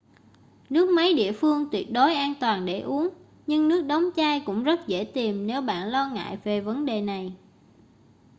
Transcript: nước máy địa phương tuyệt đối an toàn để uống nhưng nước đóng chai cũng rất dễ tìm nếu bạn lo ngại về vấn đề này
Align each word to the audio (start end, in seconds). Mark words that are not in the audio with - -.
nước 0.69 0.89
máy 0.95 1.13
địa 1.13 1.31
phương 1.31 1.69
tuyệt 1.71 1.91
đối 1.91 2.15
an 2.15 2.33
toàn 2.39 2.65
để 2.65 2.79
uống 2.81 3.09
nhưng 3.47 3.67
nước 3.67 3.81
đóng 3.81 4.03
chai 4.15 4.39
cũng 4.45 4.63
rất 4.63 4.79
dễ 4.87 5.03
tìm 5.13 5.47
nếu 5.47 5.61
bạn 5.61 5.87
lo 5.87 6.09
ngại 6.13 6.37
về 6.43 6.61
vấn 6.61 6.85
đề 6.85 7.01
này 7.01 7.35